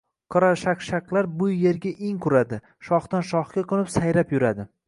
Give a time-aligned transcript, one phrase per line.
[0.35, 4.71] Qorashaqshaqlar shu yerlarga in quradi, shoxdan shoxga qoʻnib sayrab yuradi.